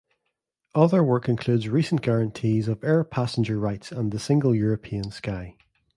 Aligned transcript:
Other 0.73 1.03
work 1.03 1.29
includes 1.29 1.69
recent 1.69 2.01
guarantees 2.01 2.67
of 2.67 2.83
air 2.83 3.03
passenger 3.03 3.59
rights 3.59 3.91
and 3.91 4.11
the 4.11 4.17
Single 4.17 4.55
European 4.55 5.11
Sky. 5.11 5.55